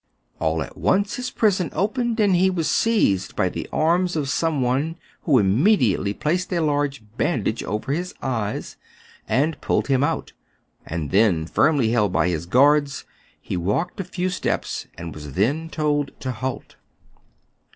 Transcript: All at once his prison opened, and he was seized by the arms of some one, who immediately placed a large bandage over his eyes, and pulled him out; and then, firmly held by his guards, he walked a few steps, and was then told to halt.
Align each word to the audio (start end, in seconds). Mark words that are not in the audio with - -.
All 0.39 0.63
at 0.63 0.75
once 0.77 1.17
his 1.17 1.29
prison 1.29 1.69
opened, 1.73 2.19
and 2.19 2.35
he 2.35 2.49
was 2.49 2.67
seized 2.67 3.35
by 3.35 3.49
the 3.49 3.69
arms 3.71 4.15
of 4.15 4.29
some 4.31 4.63
one, 4.63 4.95
who 5.25 5.37
immediately 5.37 6.11
placed 6.11 6.51
a 6.51 6.59
large 6.59 7.03
bandage 7.17 7.61
over 7.63 7.91
his 7.93 8.15
eyes, 8.19 8.77
and 9.27 9.61
pulled 9.61 9.89
him 9.89 10.03
out; 10.03 10.33
and 10.87 11.11
then, 11.11 11.45
firmly 11.45 11.91
held 11.91 12.11
by 12.11 12.29
his 12.29 12.47
guards, 12.47 13.05
he 13.39 13.55
walked 13.55 13.99
a 13.99 14.03
few 14.03 14.31
steps, 14.31 14.87
and 14.97 15.13
was 15.13 15.33
then 15.33 15.69
told 15.69 16.19
to 16.21 16.31
halt. 16.31 16.77